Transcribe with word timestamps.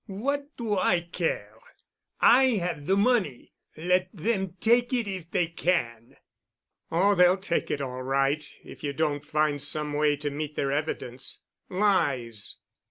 "What 0.07 0.57
do 0.57 0.79
I 0.79 1.01
care? 1.01 1.59
I 2.19 2.53
have 2.57 2.87
the 2.87 2.97
money. 2.97 3.53
Let 3.77 4.09
them 4.11 4.55
take 4.59 4.91
it 4.93 5.07
if 5.07 5.29
they 5.29 5.45
can." 5.45 6.17
"Oh, 6.91 7.13
they'll 7.13 7.37
take 7.37 7.69
it 7.69 7.81
all 7.81 8.01
right, 8.01 8.43
if 8.63 8.83
you 8.83 8.93
don't 8.93 9.23
find 9.23 9.61
some 9.61 9.93
way 9.93 10.15
to 10.17 10.31
meet 10.31 10.55
their 10.55 10.71
evidence." 10.71 11.41
"Lies." 11.69 12.57